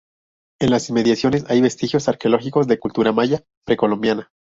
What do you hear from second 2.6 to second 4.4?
de la cultura maya precolombina.